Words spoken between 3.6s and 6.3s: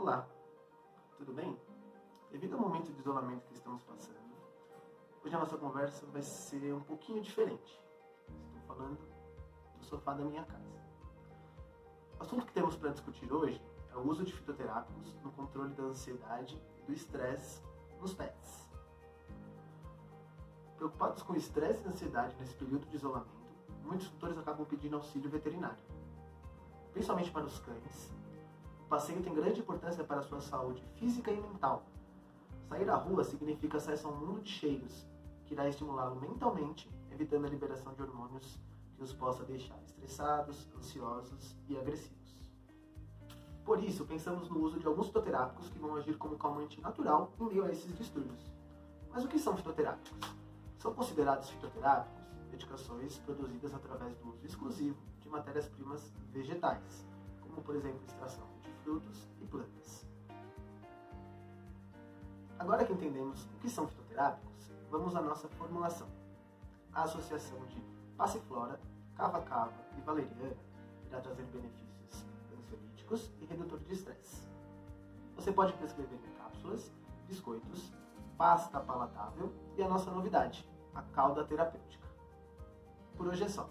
passando, hoje a nossa conversa vai